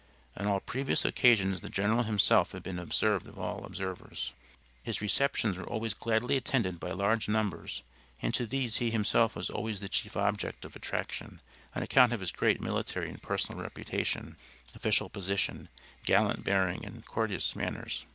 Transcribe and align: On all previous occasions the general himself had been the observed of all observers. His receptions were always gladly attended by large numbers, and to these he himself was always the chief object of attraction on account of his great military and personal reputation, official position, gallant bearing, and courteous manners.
On 0.35 0.47
all 0.47 0.59
previous 0.61 1.05
occasions 1.05 1.61
the 1.61 1.69
general 1.69 2.01
himself 2.01 2.53
had 2.53 2.63
been 2.63 2.77
the 2.77 2.81
observed 2.81 3.27
of 3.27 3.37
all 3.37 3.63
observers. 3.63 4.33
His 4.81 4.99
receptions 4.99 5.57
were 5.57 5.63
always 5.69 5.93
gladly 5.93 6.37
attended 6.37 6.79
by 6.79 6.89
large 6.89 7.29
numbers, 7.29 7.83
and 8.19 8.33
to 8.33 8.47
these 8.47 8.77
he 8.77 8.89
himself 8.89 9.35
was 9.35 9.51
always 9.51 9.79
the 9.79 9.87
chief 9.87 10.17
object 10.17 10.65
of 10.65 10.75
attraction 10.75 11.39
on 11.75 11.83
account 11.83 12.13
of 12.13 12.19
his 12.19 12.31
great 12.31 12.59
military 12.59 13.09
and 13.11 13.21
personal 13.21 13.61
reputation, 13.61 14.37
official 14.73 15.07
position, 15.07 15.69
gallant 16.03 16.43
bearing, 16.43 16.83
and 16.83 17.05
courteous 17.05 17.55
manners. 17.55 18.05